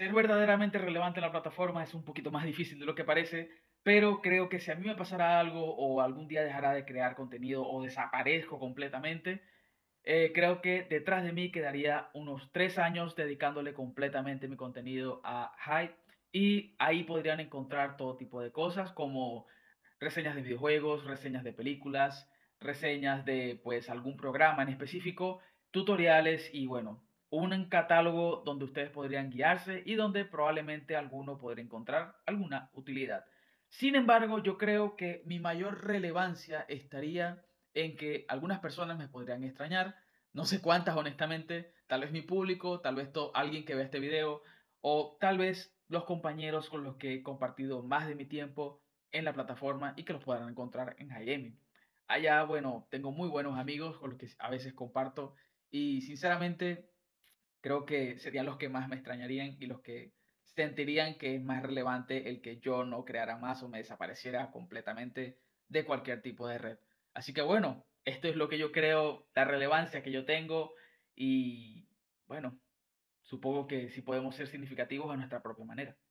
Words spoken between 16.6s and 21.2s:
ahí podrían encontrar todo tipo de cosas como reseñas de videojuegos,